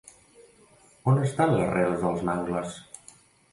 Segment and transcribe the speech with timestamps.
[1.11, 2.77] On estan les rels dels mangles?